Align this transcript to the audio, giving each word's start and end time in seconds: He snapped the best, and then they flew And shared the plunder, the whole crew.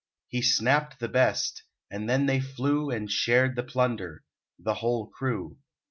He 0.29 0.41
snapped 0.41 0.97
the 0.97 1.07
best, 1.07 1.61
and 1.91 2.09
then 2.09 2.25
they 2.25 2.39
flew 2.39 2.89
And 2.89 3.07
shared 3.07 3.55
the 3.55 3.61
plunder, 3.61 4.23
the 4.57 4.73
whole 4.73 5.05
crew. 5.05 5.59